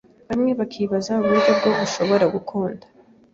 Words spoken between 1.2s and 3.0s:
uburyo ngo bashobora gukunda